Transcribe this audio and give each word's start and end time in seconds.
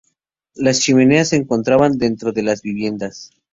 Las 0.55 0.79
chimeneas 0.79 1.29
se 1.29 1.35
encontraban 1.35 1.99
dentro 1.99 2.31
de 2.31 2.41
las 2.41 2.63
viviendas. 2.63 3.29